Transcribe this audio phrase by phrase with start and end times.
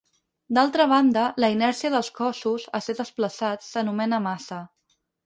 [0.57, 4.59] D'altra banda, la inèrcia dels cossos a ser desplaçats s'anomena massa.